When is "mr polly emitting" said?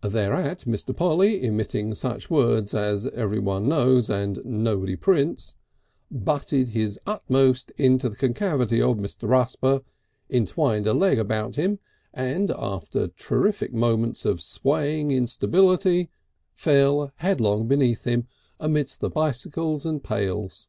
0.60-1.92